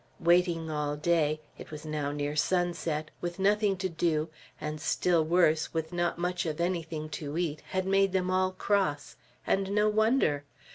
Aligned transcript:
Waiting 0.19 0.71
all 0.71 0.95
day, 0.95 1.41
it 1.59 1.69
was 1.69 1.85
now 1.85 2.11
near 2.11 2.35
sunset, 2.35 3.11
with 3.21 3.37
nothing 3.37 3.77
to 3.77 3.87
do, 3.87 4.29
and 4.59 4.81
still 4.81 5.23
worse 5.23 5.75
with 5.75 5.93
not 5.93 6.17
much 6.17 6.43
of 6.47 6.59
anything 6.59 7.07
to 7.09 7.37
eat, 7.37 7.61
had 7.69 7.85
made 7.85 8.11
them 8.11 8.31
all 8.31 8.49
cross; 8.51 9.15
and 9.45 9.69
no 9.69 9.87
wonder. 9.87 10.43